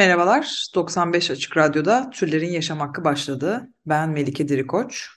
[0.00, 3.68] Merhabalar, 95 Açık Radyo'da Türlerin Yaşam Hakkı başladı.
[3.86, 5.08] Ben Melike Dirikoç.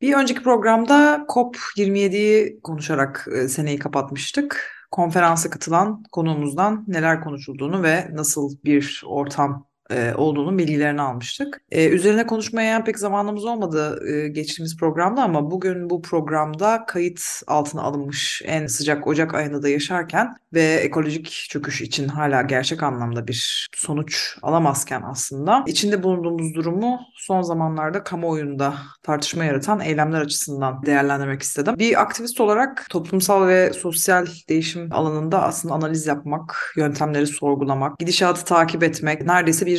[0.00, 4.70] Bir önceki programda COP27'yi konuşarak e, seneyi kapatmıştık.
[4.90, 11.62] Konferansa katılan konuğumuzdan neler konuşulduğunu ve nasıl bir ortam e, olduğunun bilgilerini almıştık.
[11.70, 17.82] E, üzerine konuşmaya pek zamanımız olmadı e, geçtiğimiz programda ama bugün bu programda kayıt altına
[17.82, 23.68] alınmış en sıcak Ocak ayında da yaşarken ve ekolojik çöküş için hala gerçek anlamda bir
[23.76, 31.74] sonuç alamazken aslında içinde bulunduğumuz durumu son zamanlarda kamuoyunda tartışma yaratan eylemler açısından değerlendirmek istedim.
[31.78, 38.82] Bir aktivist olarak toplumsal ve sosyal değişim alanında aslında analiz yapmak, yöntemleri sorgulamak, gidişatı takip
[38.82, 39.71] etmek neredeyse bir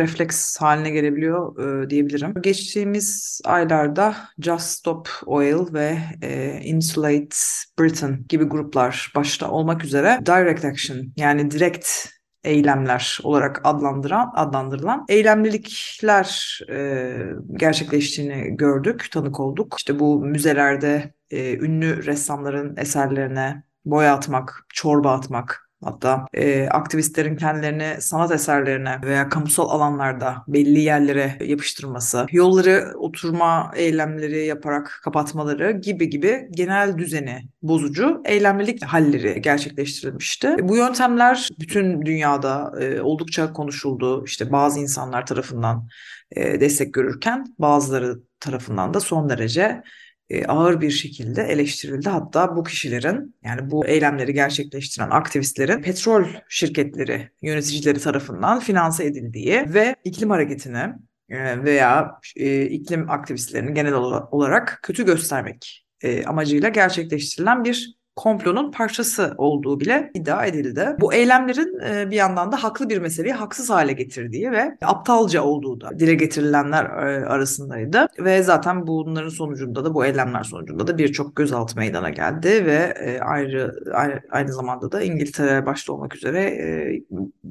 [0.00, 2.34] refleks haline gelebiliyor e, diyebilirim.
[2.42, 7.36] Geçtiğimiz aylarda Just Stop Oil ve e, Insulate
[7.78, 11.88] Britain gibi gruplar başta olmak üzere direct action yani direkt
[12.44, 17.16] eylemler olarak adlandıran adlandırılan eylemlilikler e,
[17.52, 19.74] gerçekleştiğini gördük, tanık olduk.
[19.78, 28.00] İşte bu müzelerde e, ünlü ressamların eserlerine boya atmak, çorba atmak, Hatta e, aktivistlerin kendilerini
[28.00, 36.48] sanat eserlerine veya kamusal alanlarda belli yerlere yapıştırması, yolları oturma eylemleri yaparak kapatmaları gibi gibi
[36.50, 40.56] genel düzeni bozucu eylemlilik halleri gerçekleştirilmişti.
[40.62, 44.24] Bu yöntemler bütün dünyada e, oldukça konuşuldu.
[44.24, 45.88] İşte bazı insanlar tarafından
[46.32, 49.82] e, destek görürken bazıları tarafından da son derece
[50.48, 52.08] ağır bir şekilde eleştirildi.
[52.08, 59.96] Hatta bu kişilerin yani bu eylemleri gerçekleştiren aktivistlerin petrol şirketleri yöneticileri tarafından finanse edildiği ve
[60.04, 60.94] iklim hareketini
[61.28, 63.94] e, veya e, iklim aktivistlerini genel
[64.30, 65.86] olarak kötü göstermek
[66.26, 70.96] amacıyla gerçekleştirilen bir komplonun parçası olduğu bile iddia edildi.
[71.00, 71.78] Bu eylemlerin
[72.10, 76.84] bir yandan da haklı bir meseleyi haksız hale getirdiği ve aptalca olduğu da dile getirilenler
[77.24, 78.06] arasındaydı.
[78.18, 83.74] Ve zaten bunların sonucunda da bu eylemler sonucunda da birçok gözaltı meydana geldi ve ayrı
[84.30, 86.58] aynı zamanda da İngiltere başta olmak üzere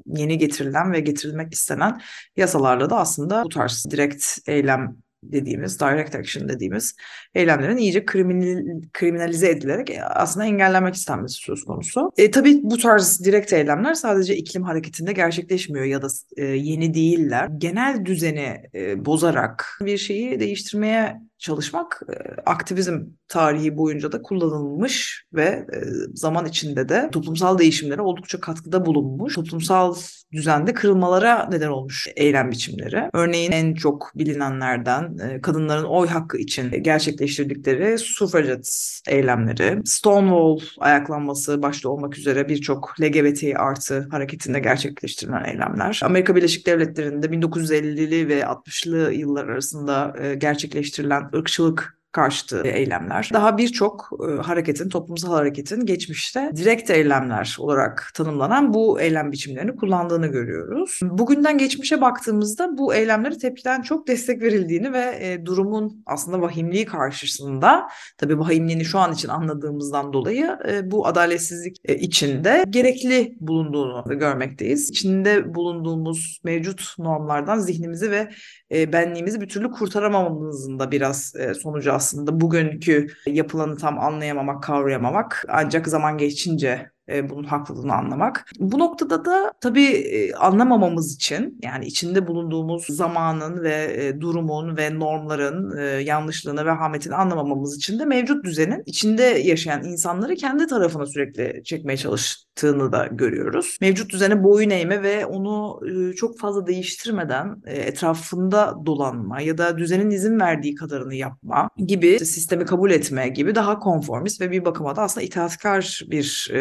[0.06, 2.02] yeni getirilen ve getirilmek istenen
[2.38, 6.96] yasalarla da aslında bu tarz direkt eylem dediğimiz, direct action dediğimiz
[7.36, 12.12] eylemlerin iyice kriminal, kriminalize edilerek e, aslında engellenmek istenmesi söz konusu.
[12.18, 17.50] E, tabii bu tarz direkt eylemler sadece iklim hareketinde gerçekleşmiyor ya da e, yeni değiller.
[17.58, 25.44] Genel düzeni e, bozarak bir şeyi değiştirmeye çalışmak e, aktivizm tarihi boyunca da kullanılmış ve
[25.44, 25.66] e,
[26.14, 29.36] zaman içinde de toplumsal değişimlere oldukça katkıda bulunmuş.
[29.36, 29.96] Toplumsal
[30.32, 33.10] düzende kırılmalara neden olmuş eylem biçimleri.
[33.14, 38.70] Örneğin en çok bilinenlerden e, kadınların oy hakkı için gerçekleştirdikleri suffragette
[39.08, 46.02] eylemleri, Stonewall ayaklanması başta olmak üzere birçok LGBT artı hareketinde gerçekleştirilen eylemler.
[46.04, 53.30] Amerika Birleşik Devletleri'nde 1950'li ve 60'lı yıllar arasında gerçekleştirilen ırkçılık karşıtı eylemler.
[53.34, 60.28] Daha birçok e, hareketin, toplumsal hareketin geçmişte direkt eylemler olarak tanımlanan bu eylem biçimlerini kullandığını
[60.28, 61.00] görüyoruz.
[61.04, 67.88] Bugünden geçmişe baktığımızda bu eylemlere tepkiden çok destek verildiğini ve e, durumun aslında vahimliği karşısında,
[68.18, 74.90] tabii vahimliğini şu an için anladığımızdan dolayı e, bu adaletsizlik içinde gerekli bulunduğunu görmekteyiz.
[74.90, 78.30] İçinde bulunduğumuz mevcut normlardan zihnimizi ve
[78.72, 86.18] benliğimizi bir türlü kurtaramamamızın da biraz sonucu aslında bugünkü yapılanı tam anlayamamak, kavrayamamak ancak zaman
[86.18, 88.46] geçince e, bunun haklılığını anlamak.
[88.60, 95.00] Bu noktada da tabii e, anlamamamız için yani içinde bulunduğumuz zamanın ve e, durumun ve
[95.00, 101.62] normların yanlışlığını ve hametini anlamamamız için de mevcut düzenin içinde yaşayan insanları kendi tarafına sürekli
[101.64, 103.78] çekmeye çalıştığını da görüyoruz.
[103.82, 105.80] Mevcut düzene boyun eğme ve onu
[106.16, 112.92] çok fazla değiştirmeden etrafında dolanma ya da düzenin izin verdiği kadarını yapma gibi sistemi kabul
[112.92, 116.52] etme gibi daha konformist ve bir bakıma da aslında itaatkar bir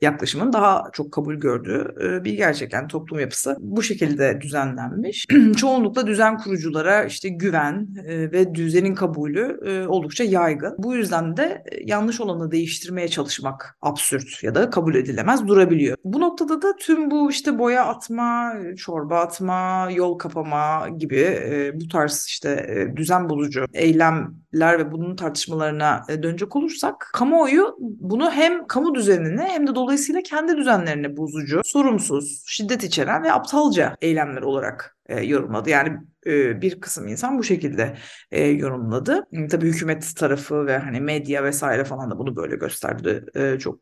[0.00, 1.94] yaklaşımın daha çok kabul gördüğü
[2.24, 2.72] bir gerçek.
[2.72, 5.26] Yani toplum yapısı bu şekilde düzenlenmiş.
[5.56, 10.74] Çoğunlukla düzen kuruculara işte güven ve düzenin kabulü oldukça yaygın.
[10.78, 15.96] Bu yüzden de yanlış olanı değiştirmeye çalışmak absürt ya da kabul edilemez durabiliyor.
[16.04, 21.40] Bu noktada da tüm bu işte boya atma, çorba atma, yol kapama gibi
[21.74, 28.94] bu tarz işte düzen bulucu eylemler ve bunun tartışmalarına dönecek olursak kamuoyu bunu hem kamu
[28.94, 35.20] düzenini hem de dolayısıyla kendi düzenlerini bozucu, sorumsuz, şiddet içeren ve aptalca eylemler olarak e,
[35.20, 35.70] yorumladı.
[35.70, 37.96] Yani bir kısım insan bu şekilde
[38.30, 39.26] e, yorumladı.
[39.50, 43.78] Tabii hükümet tarafı ve hani medya vesaire falan da bunu böyle gösterdi e, çok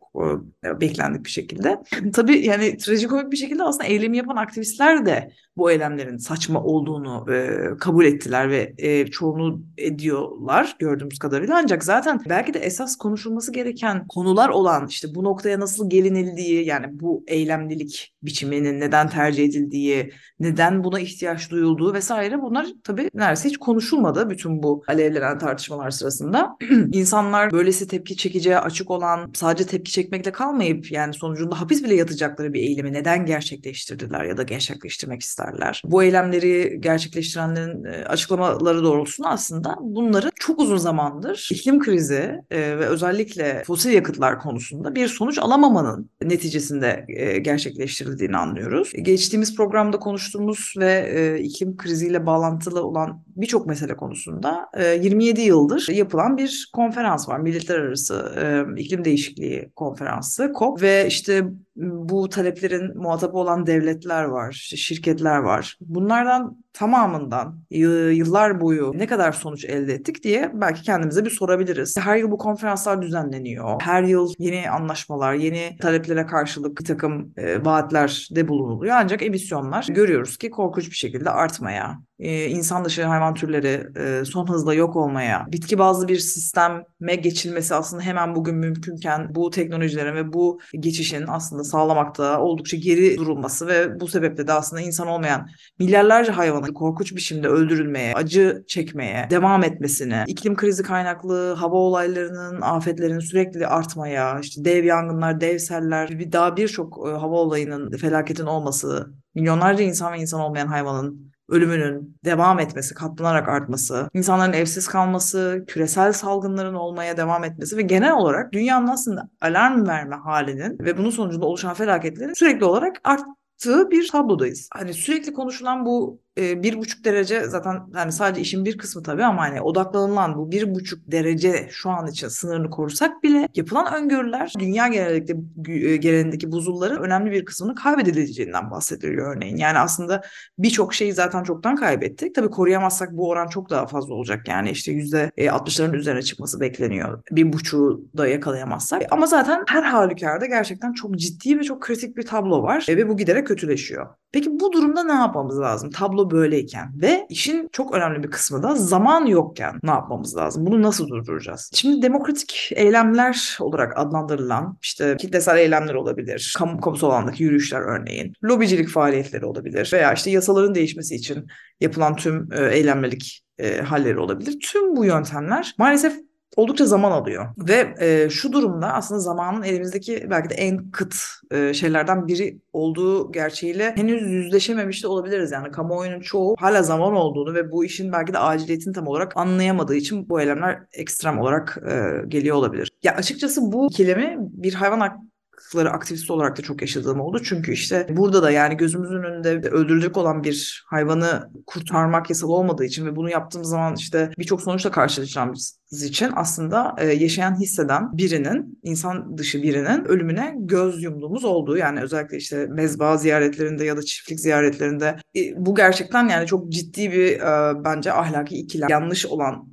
[0.64, 1.82] e, beklendik bir şekilde.
[2.12, 7.60] Tabii yani trajikomik bir şekilde aslında eylemi yapan aktivistler de bu eylemlerin saçma olduğunu e,
[7.80, 11.58] kabul ettiler ve e, çoğunu ediyorlar gördüğümüz kadarıyla.
[11.62, 16.86] Ancak zaten belki de esas konuşulması gereken konular olan işte bu noktaya nasıl gelinildiği yani
[17.00, 23.56] bu eylemlilik biçiminin neden tercih edildiği, neden buna ihtiyaç duyulduğu vesaire bunlar tabii neredeyse hiç
[23.56, 26.56] konuşulmadı bütün bu alevlenen tartışmalar sırasında.
[26.92, 32.52] İnsanlar böylesi tepki çekeceğe açık olan sadece tepki çekmekle kalmayıp yani sonucunda hapis bile yatacakları
[32.52, 35.82] bir eylemi neden gerçekleştirdiler ya da gerçekleştirmek isterler.
[35.84, 42.86] Bu eylemleri gerçekleştirenlerin e, açıklamaları doğrultusunda aslında bunları çok uzun zamandır iklim krizi e, ve
[42.86, 48.92] özellikle fosil yakıtlar konusunda bir sonuç alamamanın neticesinde e, gerçekleştirildiğini anlıyoruz.
[49.02, 56.36] Geçtiğimiz programda konuştuğumuz ve iklim kriziyle bağlantılı olan birçok mesele konusunda e, 27 yıldır yapılan
[56.36, 57.38] bir konferans var.
[57.38, 58.34] Milletler Arası
[58.76, 61.44] İklim Değişikliği Konferansı, COP ve işte
[61.76, 65.76] bu taleplerin muhatabı olan devletler var, şirketler var.
[65.80, 71.96] Bunlardan tamamından yıllar boyu ne kadar sonuç elde ettik diye belki kendimize bir sorabiliriz.
[71.96, 73.82] Her yıl bu konferanslar düzenleniyor.
[73.82, 77.32] Her yıl yeni anlaşmalar, yeni taleplere karşılık bir takım
[77.64, 78.96] vaatlerde bulunuluyor.
[78.96, 84.48] Ancak emisyonlar görüyoruz ki korkunç bir şekilde artmaya, e, insan dışı hayvan türleri e, son
[84.48, 90.32] hızla yok olmaya, bitki bazlı bir sisteme geçilmesi aslında hemen bugün mümkünken bu teknolojilerin ve
[90.32, 95.48] bu geçişin aslında sağlamakta oldukça geri durulması ve bu sebeple de aslında insan olmayan
[95.78, 103.18] milyarlarca hayvanın korkunç biçimde öldürülmeye, acı çekmeye devam etmesini, iklim krizi kaynaklı hava olaylarının, afetlerin
[103.18, 109.12] sürekli artmaya, işte dev yangınlar, dev seller, bir daha birçok e, hava olayının, felaketin olması,
[109.34, 116.12] milyonlarca insan ve insan olmayan hayvanın ölümünün devam etmesi, katlanarak artması, insanların evsiz kalması, küresel
[116.12, 121.46] salgınların olmaya devam etmesi ve genel olarak dünyanın aslında alarm verme halinin ve bunun sonucunda
[121.46, 124.68] oluşan felaketlerin sürekli olarak arttığı bir tablodayız.
[124.74, 129.24] Hani sürekli konuşulan bu e, bir buçuk derece zaten yani sadece işin bir kısmı tabii
[129.24, 134.52] ama hani odaklanılan bu bir buçuk derece şu an için sınırını korusak bile yapılan öngörüler
[134.58, 135.34] dünya genellikle
[135.68, 139.56] e, genelindeki buzulların önemli bir kısmını kaybedileceğinden bahsediliyor örneğin.
[139.56, 140.22] Yani aslında
[140.58, 142.34] birçok şeyi zaten çoktan kaybettik.
[142.34, 144.48] Tabii koruyamazsak bu oran çok daha fazla olacak.
[144.48, 147.22] Yani işte yüzde 60'ların e, üzerine çıkması bekleniyor.
[147.30, 149.02] Bir buçuğu da yakalayamazsak.
[149.10, 153.16] Ama zaten her halükarda gerçekten çok ciddi ve çok kritik bir tablo var ve bu
[153.16, 154.06] giderek kötüleşiyor.
[154.32, 155.90] Peki bu durumda ne yapmamız lazım?
[155.90, 160.66] Tablo böyleyken ve işin çok önemli bir kısmı da zaman yokken ne yapmamız lazım?
[160.66, 161.70] Bunu nasıl durduracağız?
[161.74, 166.54] Şimdi demokratik eylemler olarak adlandırılan işte kitlesel eylemler olabilir.
[166.58, 168.32] Kamu, kamusal alandaki yürüyüşler örneğin.
[168.44, 169.90] Lobicilik faaliyetleri olabilir.
[169.92, 171.46] Veya işte yasaların değişmesi için
[171.80, 174.58] yapılan tüm e, eylemlilik e, halleri olabilir.
[174.60, 177.46] Tüm bu yöntemler maalesef oldukça zaman alıyor.
[177.58, 181.14] Ve e, şu durumda aslında zamanın elimizdeki belki de en kıt
[181.50, 185.52] e, şeylerden biri olduğu gerçeğiyle henüz yüzleşememiş de olabiliriz.
[185.52, 189.96] Yani kamuoyunun çoğu hala zaman olduğunu ve bu işin belki de aciliyetini tam olarak anlayamadığı
[189.96, 192.90] için bu eylemler ekstrem olarak e, geliyor olabilir.
[193.02, 197.40] Ya açıkçası bu ikilemi bir hayvan hakları aktivisti olarak da çok yaşadığım oldu.
[197.44, 203.06] Çünkü işte burada da yani gözümüzün önünde öldürülecek olan bir hayvanı kurtarmak yasal olmadığı için
[203.06, 209.38] ve bunu yaptığımız zaman işte birçok sonuçla karşılaşacağımız için aslında e, yaşayan hisseden birinin, insan
[209.38, 215.16] dışı birinin ölümüne göz yumduğumuz olduğu yani özellikle işte mezba ziyaretlerinde ya da çiftlik ziyaretlerinde
[215.36, 218.88] e, bu gerçekten yani çok ciddi bir e, bence ahlaki ikilem.
[218.88, 219.68] Yanlış olan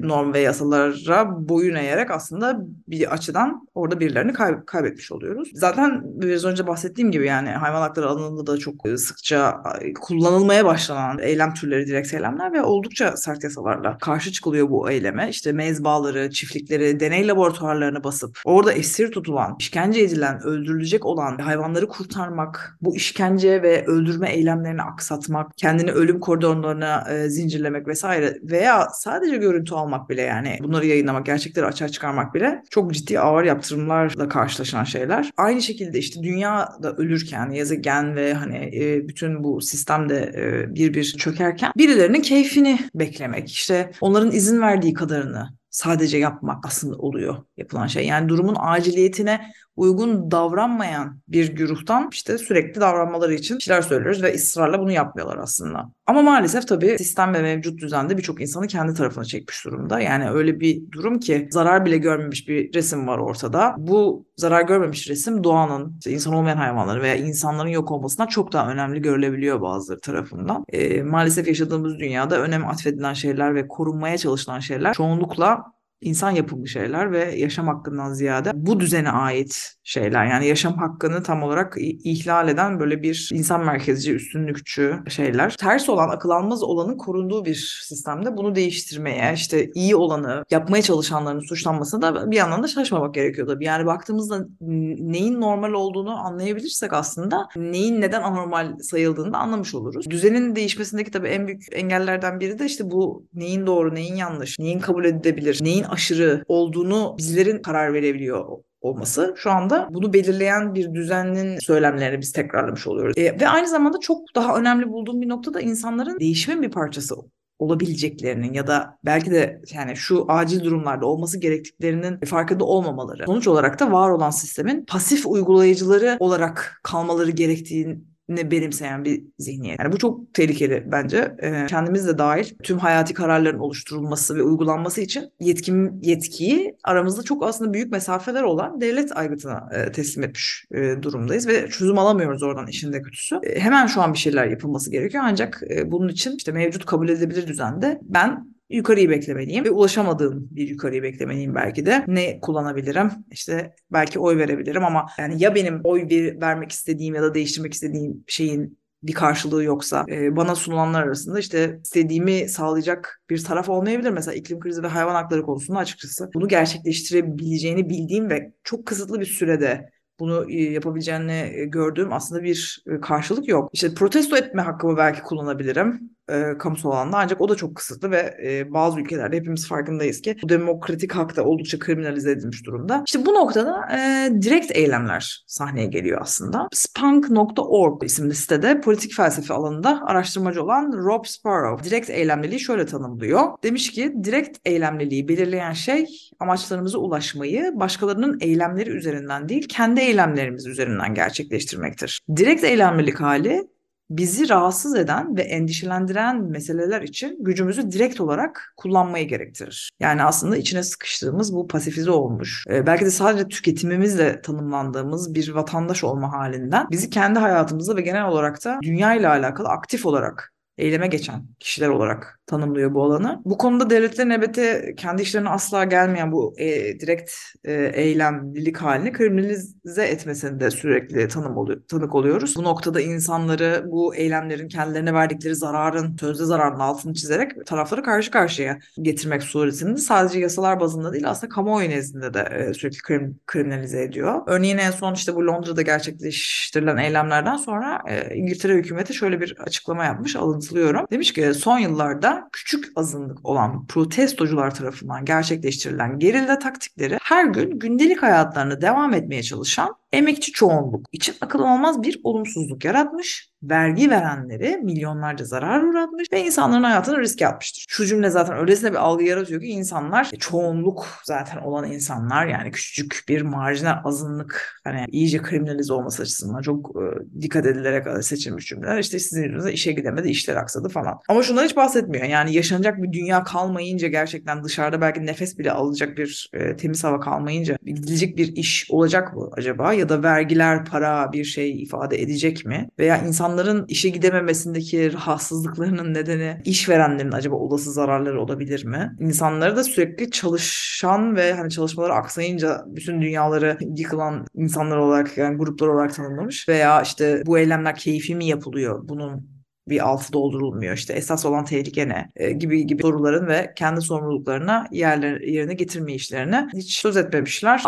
[0.00, 5.50] norm ve yasalara boyun eğerek aslında bir açıdan orada birilerini kay- kaybetmiş oluyoruz.
[5.54, 9.62] Zaten biraz önce bahsettiğim gibi yani hayvan hakları alanında da çok sıkça
[10.00, 15.28] kullanılmaya başlanan eylem türleri direkt eylemler ve oldukça sert yasalarla karşı çıkılıyor bu eyleme.
[15.28, 22.78] İşte mezbaları, çiftlikleri, deney laboratuvarlarını basıp orada esir tutulan, işkence edilen, öldürülecek olan hayvanları kurtarmak,
[22.80, 29.74] bu işkence ve öldürme eylemlerini aksatmak, kendini ölüm koridorlarına e, zincirlemek vesaire veya sadece görüntü
[29.74, 35.30] almak bile yani bunları yayınlamak, gerçekleri açığa çıkarmak bile çok ciddi ağır yaptırımlarla karşılaşan şeyler.
[35.36, 41.04] Aynı şekilde işte dünyada ölürken, gezegen ve hani e, bütün bu sistemde e, bir bir
[41.04, 48.06] çökerken birilerinin keyfini beklemek, işte onların izin verdiği kadarını sadece yapmak aslında oluyor yapılan şey.
[48.06, 54.80] Yani durumun aciliyetine uygun davranmayan bir güruhtan işte sürekli davranmaları için şeyler söylüyoruz ve ısrarla
[54.80, 55.92] bunu yapmıyorlar aslında.
[56.06, 60.00] Ama maalesef tabii sistem ve mevcut düzende birçok insanı kendi tarafına çekmiş durumda.
[60.00, 63.74] Yani öyle bir durum ki zarar bile görmemiş bir resim var ortada.
[63.78, 68.70] Bu zarar görmemiş resim doğanın, işte insan olmayan hayvanların veya insanların yok olmasından çok daha
[68.70, 70.64] önemli görülebiliyor bazıları tarafından.
[70.68, 77.12] E, maalesef yaşadığımız dünyada önem atfedilen şeyler ve korunmaya çalışılan şeyler çoğunlukla insan yapımı şeyler
[77.12, 80.26] ve yaşam hakkından ziyade bu düzene ait şeyler.
[80.26, 81.74] Yani yaşam hakkını tam olarak
[82.04, 85.56] ihlal eden böyle bir insan merkezci, üstünlükçü şeyler.
[85.56, 91.40] Ters olan, akıl almaz olanın korunduğu bir sistemde bunu değiştirmeye, işte iyi olanı yapmaya çalışanların
[91.40, 93.64] suçlanmasına da bir yandan da şaşmamak gerekiyor tabii.
[93.64, 100.10] Yani baktığımızda neyin normal olduğunu anlayabilirsek aslında neyin neden anormal sayıldığını da anlamış oluruz.
[100.10, 104.78] Düzenin değişmesindeki tabii en büyük engellerden biri de işte bu neyin doğru, neyin yanlış, neyin
[104.78, 111.58] kabul edilebilir, neyin aşırı olduğunu bizlerin karar verebiliyor olması şu anda bunu belirleyen bir düzenin
[111.58, 113.18] söylemlerini biz tekrarlamış oluyoruz.
[113.18, 117.14] E, ve aynı zamanda çok daha önemli bulduğum bir nokta da insanların değişimin bir parçası
[117.58, 123.26] olabileceklerinin ya da belki de yani şu acil durumlarda olması gerektiklerinin farkında olmamaları.
[123.26, 127.98] Sonuç olarak da var olan sistemin pasif uygulayıcıları olarak kalmaları gerektiğini
[128.28, 129.78] ne benimseyen bir zihniyet.
[129.80, 131.36] Yani bu çok tehlikeli bence.
[131.38, 137.44] E, kendimiz de dahil tüm hayati kararların oluşturulması ve uygulanması için yetkim, yetkiyi aramızda çok
[137.44, 142.66] aslında büyük mesafeler olan devlet aygıtına e, teslim etmiş e, durumdayız ve çözüm alamıyoruz oradan
[142.66, 143.36] işin de kötüsü.
[143.42, 147.46] E, hemen şu an bir şeyler yapılması gerekiyor ancak bunun için işte mevcut kabul edilebilir
[147.46, 152.04] düzende ben yukarıyı beklemeliyim ve ulaşamadığım bir yukarıyı beklemeliyim belki de.
[152.06, 153.10] Ne kullanabilirim?
[153.30, 157.74] İşte belki oy verebilirim ama yani ya benim oy ver, vermek istediğim ya da değiştirmek
[157.74, 164.10] istediğim şeyin bir karşılığı yoksa e, bana sunulanlar arasında işte istediğimi sağlayacak bir taraf olmayabilir.
[164.10, 169.26] Mesela iklim krizi ve hayvan hakları konusunda açıkçası bunu gerçekleştirebileceğini bildiğim ve çok kısıtlı bir
[169.26, 173.70] sürede bunu yapabileceğini gördüğüm aslında bir karşılık yok.
[173.72, 178.36] İşte protesto etme hakkımı belki kullanabilirim e, kamusal alanda ancak o da çok kısıtlı ve
[178.44, 183.02] e, bazı ülkelerde hepimiz farkındayız ki bu demokratik hak da oldukça kriminalize edilmiş durumda.
[183.06, 186.68] İşte bu noktada e, direkt eylemler sahneye geliyor aslında.
[186.72, 193.42] Spunk.org isimli sitede politik felsefe alanında araştırmacı olan Rob Sparrow direkt eylemliliği şöyle tanımlıyor.
[193.62, 196.06] Demiş ki direkt eylemliliği belirleyen şey
[196.40, 202.20] amaçlarımıza ulaşmayı başkalarının eylemleri üzerinden değil kendi eylemlerimiz üzerinden gerçekleştirmektir.
[202.36, 203.68] Direkt eylemlilik hali
[204.10, 209.90] bizi rahatsız eden ve endişelendiren meseleler için gücümüzü direkt olarak kullanmayı gerektirir.
[210.00, 216.04] Yani aslında içine sıkıştığımız bu pasifize olmuş, e, belki de sadece tüketimimizle tanımlandığımız bir vatandaş
[216.04, 221.06] olma halinden bizi kendi hayatımızda ve genel olarak da dünya ile alakalı aktif olarak eyleme
[221.06, 223.42] geçen kişiler olarak tanımlıyor bu alanı.
[223.44, 227.30] Bu konuda devletlerin elbette kendi işlerine asla gelmeyen bu e, direkt
[227.64, 232.56] e, eylemlilik halini kriminalize etmesini de sürekli tanım oluyor, tanık oluyoruz.
[232.56, 238.78] Bu noktada insanları bu eylemlerin kendilerine verdikleri zararın, sözde zararın altını çizerek tarafları karşı karşıya
[239.02, 244.42] getirmek suretinde sadece yasalar bazında değil aslında kamuoyu nezdinde de e, sürekli krim, kriminalize ediyor.
[244.46, 250.04] Örneğin en son işte bu Londra'da gerçekleştirilen eylemlerden sonra e, İngiltere hükümeti şöyle bir açıklama
[250.04, 250.36] yapmış,
[250.68, 251.06] alıntılıyorum.
[251.10, 258.22] Demiş ki son yıllarda küçük azınlık olan protestocular tarafından gerçekleştirilen gerilla taktikleri her gün gündelik
[258.22, 265.44] hayatlarını devam etmeye çalışan emekçi çoğunluk için akıl olmaz bir olumsuzluk yaratmış, vergi verenleri milyonlarca
[265.44, 267.84] zarar uğratmış ve insanların hayatını riske atmıştır.
[267.88, 273.24] Şu cümle zaten öylesine bir algı yaratıyor ki insanlar çoğunluk zaten olan insanlar yani küçücük
[273.28, 278.98] bir marjinal azınlık hani iyice kriminalize olması açısından çok e, dikkat edilerek seçilmiş cümleler.
[278.98, 281.18] İşte sizin yüzünüzde işe gidemedi, işler aksadı falan.
[281.28, 282.24] Ama şundan hiç bahsetmiyor.
[282.24, 287.20] Yani yaşanacak bir dünya kalmayınca gerçekten dışarıda belki nefes bile alacak bir e, temiz hava
[287.20, 289.92] kalmayınca gidilecek bir iş olacak mı acaba?
[289.92, 292.88] Ya da vergiler, para bir şey ifade edecek mi?
[292.98, 293.16] Veya
[293.48, 299.16] insanların işe gidememesindeki rahatsızlıklarının nedeni işverenlerin acaba olası zararları olabilir mi?
[299.20, 305.88] İnsanları da sürekli çalışan ve hani çalışmaları aksayınca bütün dünyaları yıkılan insanlar olarak yani gruplar
[305.88, 309.08] olarak tanımlamış veya işte bu eylemler keyfi mi yapılıyor?
[309.08, 314.00] Bunun bir altı doldurulmuyor işte esas olan tehlike ne e, gibi gibi soruların ve kendi
[314.00, 317.82] sorumluluklarına yerler, yerine getirme işlerini hiç söz etmemişler.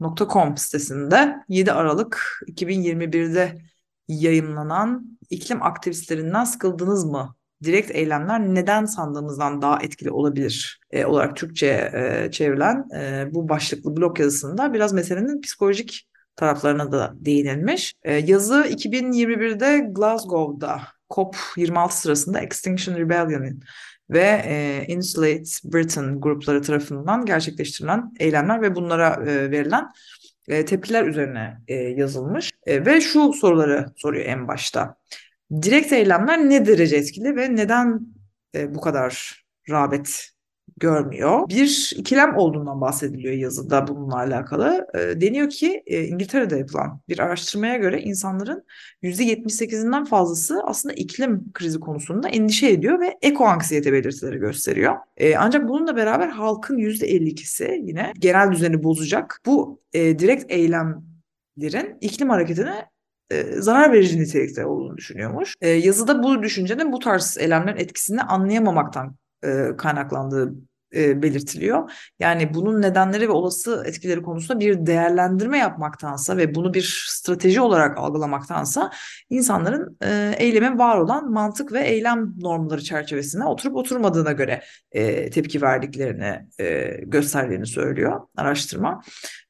[0.00, 3.58] Ourglobalfuture.com sitesinde 7 Aralık 2021'de
[4.08, 11.90] yayımlanan iklim aktivistlerinden sıkıldınız mı direkt eylemler neden sandığımızdan daha etkili olabilir e, olarak Türkçe'ye
[11.94, 17.94] e, çevrilen e, bu başlıklı blog yazısında biraz meselenin psikolojik taraflarına da değinilmiş.
[18.02, 23.62] E, yazı 2021'de Glasgow'da COP26 sırasında Extinction Rebellion'in
[24.10, 29.92] ve e, Insulate Britain grupları tarafından gerçekleştirilen eylemler ve bunlara e, verilen
[30.48, 34.96] e, tepkiler üzerine e, yazılmış e, ve şu soruları soruyor en başta.
[35.62, 38.00] Direkt eylemler ne derece etkili ve neden
[38.54, 40.30] e, bu kadar rağbet
[40.80, 41.48] görmüyor.
[41.48, 44.86] Bir ikilem olduğundan bahsediliyor yazıda bununla alakalı.
[44.94, 48.64] E, deniyor ki e, İngiltere'de yapılan bir araştırmaya göre insanların
[49.02, 54.96] %78'inden fazlası aslında iklim krizi konusunda endişe ediyor ve eko anksiyete belirtileri gösteriyor.
[55.16, 62.30] E, ancak bununla beraber halkın %52'si yine genel düzeni bozacak bu e, direkt eylemlerin iklim
[62.30, 62.86] hareketine
[63.30, 65.54] e, zarar verici nitelikte olduğunu düşünüyormuş.
[65.60, 70.54] E, yazıda bu düşüncenin bu tarz eylemlerin etkisini anlayamamaktan e, kaynaklandığı
[70.94, 71.90] e, belirtiliyor.
[72.18, 77.98] Yani bunun nedenleri ve olası etkileri konusunda bir değerlendirme yapmaktansa ve bunu bir strateji olarak
[77.98, 78.90] algılamaktansa
[79.30, 85.62] insanların e, eylemin var olan mantık ve eylem normları çerçevesine oturup oturmadığına göre e, tepki
[85.62, 89.02] verdiklerini e, gösterdiğini söylüyor araştırma.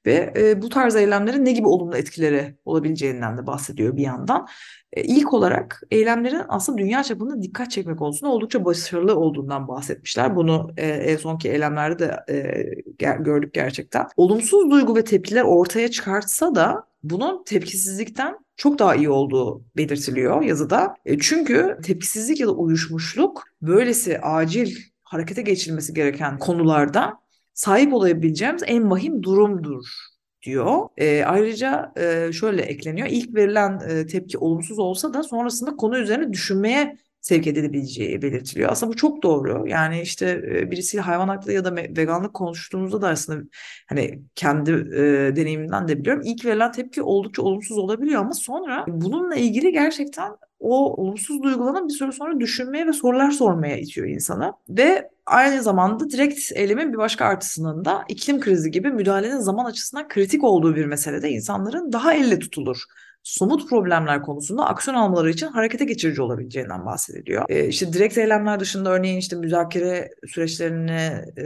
[0.07, 4.47] Ve e, bu tarz eylemlerin ne gibi olumlu etkileri olabileceğinden de bahsediyor bir yandan.
[4.93, 10.37] E, ilk olarak eylemlerin aslında dünya çapında dikkat çekmek konusunda oldukça başarılı olduğundan bahsetmişler.
[10.37, 12.33] Bunu e, en sonki eylemlerde de
[13.01, 14.07] e, gördük gerçekten.
[14.17, 20.95] Olumsuz duygu ve tepkiler ortaya çıkartsa da bunun tepkisizlikten çok daha iyi olduğu belirtiliyor yazıda.
[21.05, 27.21] E, çünkü tepkisizlik ya da uyuşmuşluk böylesi acil harekete geçilmesi gereken konularda
[27.59, 29.87] sahip olabileceğimiz en vahim durumdur
[30.43, 30.89] diyor.
[30.97, 33.09] E, ayrıca e, şöyle ekleniyor.
[33.11, 38.71] İlk verilen e, tepki olumsuz olsa da sonrasında konu üzerine düşünmeye sevk edilebileceği belirtiliyor.
[38.71, 39.65] Aslında bu çok doğru.
[39.69, 43.45] Yani işte e, birisiyle hayvan hakları ya da veganlık konuştuğumuzda da aslında
[43.89, 46.23] hani kendi e, deneyimimden de biliyorum.
[46.27, 51.93] İlk verilen tepki oldukça olumsuz olabiliyor ama sonra bununla ilgili gerçekten o olumsuz duyguların bir
[51.93, 54.53] süre sonra düşünmeye ve sorular sormaya itiyor insana.
[54.69, 60.09] Ve aynı zamanda direkt eylemin bir başka artısının da iklim krizi gibi müdahalenin zaman açısından
[60.09, 62.85] kritik olduğu bir meselede insanların daha elle tutulur
[63.23, 67.45] somut problemler konusunda aksiyon almaları için harekete geçirici olabileceğinden bahsediliyor.
[67.49, 71.45] E, işte direkt eylemler dışında örneğin işte müzakere süreçlerini e,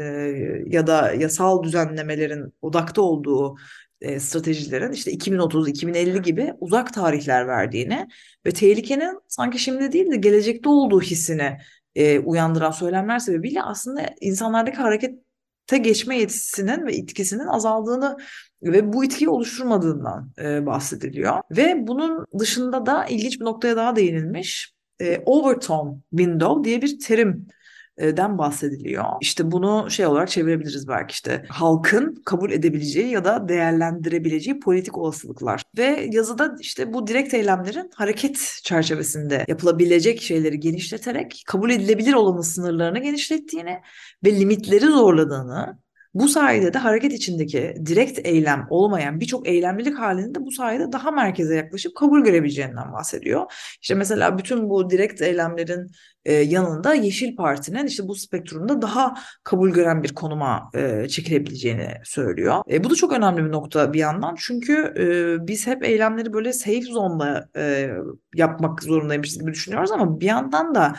[0.67, 3.57] ya da yasal düzenlemelerin odakta olduğu
[4.01, 8.09] e, stratejilerin işte 2030-2050 gibi uzak tarihler verdiğini
[8.47, 11.59] ve tehlikenin sanki şimdi değil de gelecekte olduğu hissini
[11.95, 18.17] e, uyandıran söylemler sebebiyle aslında insanlardaki harekete geçme yetisinin ve etkisinin azaldığını
[18.63, 21.43] ve bu itkiyi oluşturmadığından e, bahsediliyor.
[21.51, 24.75] Ve bunun dışında da ilginç bir noktaya daha değinilmiş.
[25.01, 27.47] E, overtone window diye bir terim
[27.99, 29.05] den bahsediliyor.
[29.21, 35.63] İşte bunu şey olarak çevirebiliriz belki işte halkın kabul edebileceği ya da değerlendirebileceği politik olasılıklar.
[35.79, 42.99] Ve yazıda işte bu direkt eylemlerin hareket çerçevesinde yapılabilecek şeyleri genişleterek kabul edilebilir olanın sınırlarını
[42.99, 43.81] genişlettiğini
[44.25, 45.79] ve limitleri zorladığını
[46.15, 51.57] bu sayede de hareket içindeki direkt eylem olmayan birçok eylemlilik halinde bu sayede daha merkeze
[51.57, 53.53] yaklaşıp kabul görebileceğinden bahsediyor.
[53.83, 55.91] İşte mesela bütün bu direkt eylemlerin
[56.25, 62.63] e, yanında Yeşil Parti'nin işte bu spektrumda daha kabul gören bir konuma e, çekilebileceğini söylüyor.
[62.71, 66.53] E, bu da çok önemli bir nokta bir yandan çünkü e, biz hep eylemleri böyle
[66.53, 67.91] safe zone'da e,
[68.35, 70.95] yapmak zorundaymışız gibi düşünüyoruz ama bir yandan da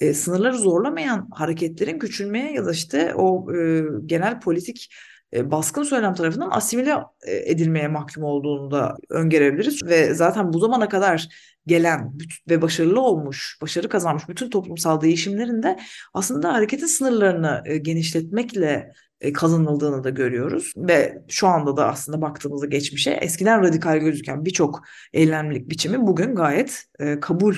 [0.00, 4.90] e, sınırları zorlamayan hareketlerin küçülmeye ya da işte o e, genel politik
[5.34, 6.94] e, baskın söylem tarafından asimile
[7.26, 9.84] e, edilmeye mahkum olduğunu da öngörebiliriz.
[9.84, 11.28] Ve zaten bu zamana kadar
[11.66, 12.12] gelen
[12.50, 15.78] ve başarılı olmuş, başarı kazanmış bütün toplumsal değişimlerin de
[16.14, 18.92] aslında hareketin sınırlarını e, genişletmekle
[19.34, 20.72] kazanıldığını da görüyoruz.
[20.76, 24.82] Ve şu anda da aslında baktığımızda geçmişe eskiden radikal gözüken birçok
[25.12, 26.84] eylemlilik biçimi bugün gayet
[27.20, 27.54] kabul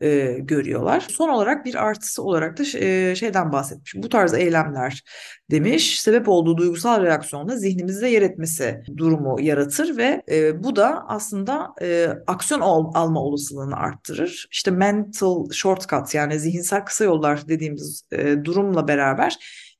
[0.00, 1.06] e, görüyorlar.
[1.10, 3.94] Son olarak bir artısı olarak da e, şeyden bahsetmiş.
[3.96, 5.02] Bu tarz eylemler
[5.50, 11.74] demiş sebep olduğu duygusal reaksiyonla zihnimizde yer etmesi durumu yaratır ve e, bu da aslında
[11.82, 14.48] e, aksiyon al, alma olasılığını arttırır.
[14.52, 19.36] İşte mental shortcut yani zihinsel kısa yollar dediğimiz e, durumla beraber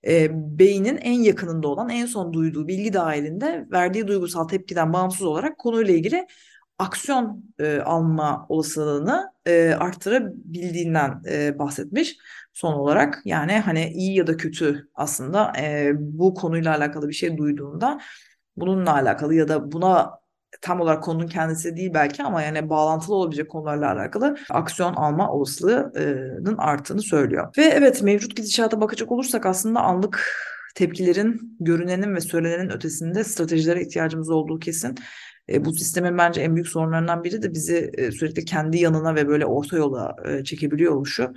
[0.07, 5.59] e, beynin en yakınında olan en son duyduğu bilgi dahilinde verdiği duygusal tepkiden bağımsız olarak
[5.59, 6.27] konuyla ilgili
[6.79, 12.17] aksiyon e, alma olasılığını e, arttırabildiğinden e, bahsetmiş
[12.53, 13.23] son olarak.
[13.25, 18.01] Yani hani iyi ya da kötü aslında e, bu konuyla alakalı bir şey duyduğunda
[18.57, 20.11] bununla alakalı ya da buna
[20.61, 26.59] tam olarak konunun kendisi değil belki ama yani bağlantılı olabilecek konularla alakalı aksiyon alma olasılığının
[26.59, 27.55] arttığını söylüyor.
[27.59, 30.37] Ve evet mevcut gidişata bakacak olursak aslında anlık
[30.75, 34.95] tepkilerin görünenin ve söylenenin ötesinde stratejilere ihtiyacımız olduğu kesin.
[35.49, 39.29] E, bu sistemin bence en büyük sorunlarından biri de bizi e, sürekli kendi yanına ve
[39.29, 41.33] böyle orta yola e, çekebiliyor oluşu.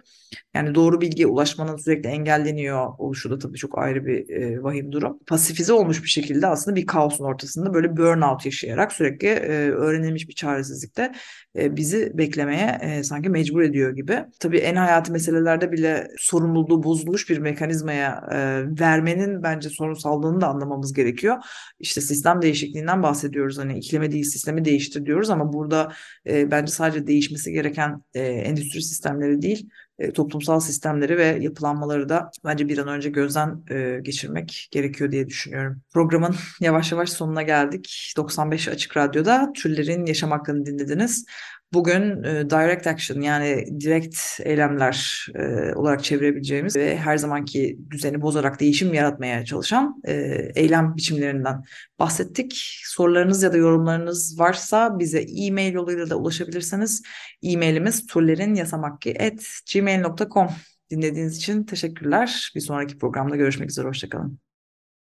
[0.54, 5.20] Yani doğru bilgiye ulaşmanın sürekli engelleniyor oluşu da tabii çok ayrı bir e, vahim durum.
[5.28, 10.34] Pasifize olmuş bir şekilde aslında bir kaosun ortasında böyle burnout yaşayarak sürekli e, öğrenilmiş bir
[10.34, 11.12] çaresizlikte
[11.58, 14.26] e, bizi beklemeye e, sanki mecbur ediyor gibi.
[14.40, 18.38] Tabii en hayati meselelerde bile sorumluluğu bozulmuş bir mekanizmaya e,
[18.80, 21.38] vermenin bence sorunsallığını da anlamamız gerekiyor.
[21.80, 23.58] İşte sistem değişikliğinden bahsediyoruz.
[23.58, 25.94] Hani iklime değil sistemi değiştir diyoruz ama burada
[26.28, 32.32] e, bence sadece değişmesi gereken e, endüstri sistemleri değil e, toplumsal sistemleri ve yapılanmaları da
[32.46, 35.82] bence bir an önce gözden e, geçirmek gerekiyor diye düşünüyorum.
[35.94, 38.14] Programın yavaş yavaş sonuna geldik.
[38.18, 41.26] 95 Açık Radyo'da Türlerin Yaşam Hakkını dinlediniz.
[41.74, 48.60] Bugün e, direct action yani direkt eylemler e, olarak çevirebileceğimiz ve her zamanki düzeni bozarak
[48.60, 50.14] değişim yaratmaya çalışan e,
[50.56, 51.64] eylem biçimlerinden
[52.00, 52.82] bahsettik.
[52.86, 57.04] Sorularınız ya da yorumlarınız varsa bize e-mail yoluyla da ulaşabilirsiniz.
[57.44, 60.50] E-mailimiz turlerinyasamakki.gmail.com
[60.92, 62.52] Dinlediğiniz için teşekkürler.
[62.56, 63.88] Bir sonraki programda görüşmek üzere.
[63.88, 64.49] Hoşçakalın.